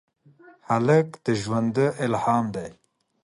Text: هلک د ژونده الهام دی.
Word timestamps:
هلک 0.69 1.07
د 1.25 1.27
ژونده 1.41 1.85
الهام 2.03 2.45
دی. 2.55 2.69